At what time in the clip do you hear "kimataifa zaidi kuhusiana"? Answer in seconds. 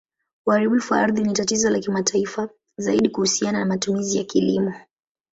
1.79-3.59